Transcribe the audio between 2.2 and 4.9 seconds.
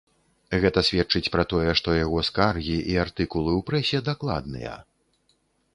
скаргі і артыкулы ў прэсе дакладныя.